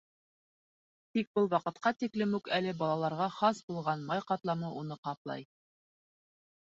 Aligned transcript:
Тик 1.17 1.27
был 1.39 1.49
ваҡытҡа 1.49 1.91
тиклем 2.03 2.33
үк 2.37 2.49
әле 2.57 2.73
балаларға 2.79 3.27
хас 3.35 3.59
булған 3.73 4.01
май 4.07 4.23
ҡатламы 4.31 4.73
уны 4.81 4.97
ҡаплай. 5.09 5.45